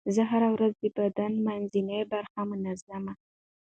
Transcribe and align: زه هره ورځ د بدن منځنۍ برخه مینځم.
زه 0.15 0.21
هره 0.31 0.49
ورځ 0.55 0.73
د 0.79 0.83
بدن 0.97 1.31
منځنۍ 1.45 2.01
برخه 2.13 2.41
مینځم. 2.49 3.05